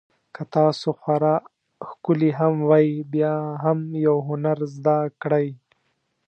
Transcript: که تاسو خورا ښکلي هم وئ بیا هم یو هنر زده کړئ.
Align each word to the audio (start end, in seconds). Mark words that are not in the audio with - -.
که 0.35 0.43
تاسو 0.55 0.87
خورا 1.01 1.35
ښکلي 1.87 2.31
هم 2.39 2.53
وئ 2.69 2.89
بیا 3.13 3.33
هم 3.63 3.79
یو 4.07 4.17
هنر 4.29 4.57
زده 4.75 4.97
کړئ. 5.21 5.47